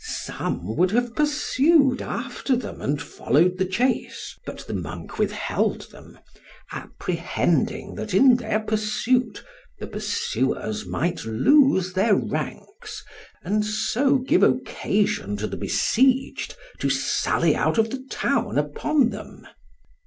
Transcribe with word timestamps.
Some 0.03 0.75
would 0.77 0.89
have 0.93 1.15
pursued 1.15 2.01
after 2.01 2.55
them 2.55 2.81
and 2.81 2.99
followed 2.99 3.59
the 3.59 3.67
chase, 3.67 4.35
but 4.47 4.65
the 4.65 4.73
monk 4.73 5.19
withheld 5.19 5.91
them, 5.91 6.17
apprehending 6.71 7.93
that 7.93 8.11
in 8.11 8.37
their 8.37 8.61
pursuit 8.61 9.43
the 9.77 9.85
pursuers 9.85 10.87
might 10.87 11.23
lose 11.23 11.93
their 11.93 12.15
ranks, 12.15 13.03
and 13.43 13.63
so 13.63 14.17
give 14.17 14.41
occasion 14.41 15.37
to 15.37 15.45
the 15.45 15.55
besieged 15.55 16.55
to 16.79 16.89
sally 16.89 17.55
out 17.55 17.77
of 17.77 17.91
the 17.91 18.03
town 18.09 18.57
upon 18.57 19.09
them. 19.11 19.45